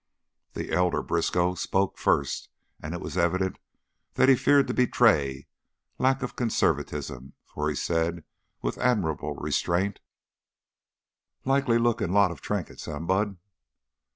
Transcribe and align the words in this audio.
The 0.53 0.71
elder 0.71 1.03
Briskow 1.03 1.53
spoke 1.53 1.99
first, 1.99 2.49
and 2.81 2.95
it 2.95 2.99
was 3.01 3.19
evident 3.19 3.59
that 4.15 4.29
he 4.29 4.35
feared 4.35 4.65
to 4.69 4.73
betray 4.73 5.45
lack 5.99 6.23
of 6.23 6.35
conservatism, 6.35 7.33
for 7.45 7.69
he 7.69 7.75
said, 7.75 8.23
with 8.63 8.79
admirable 8.79 9.35
restraint: 9.35 9.99
"Likely 11.45 11.77
lookin' 11.77 12.11
lot 12.13 12.31
of 12.31 12.41
trinkets, 12.41 12.87
eh, 12.87 12.97
Bud?" 12.97 13.37